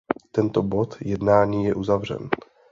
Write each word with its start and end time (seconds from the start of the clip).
Tento 0.31 0.61
bod 0.63 0.97
jednání 1.01 1.65
je 1.65 1.75
uzavřen. 1.75 2.29